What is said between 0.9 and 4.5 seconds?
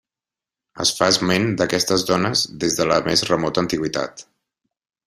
fa esment d'aquestes dones des de la més remota antiguitat.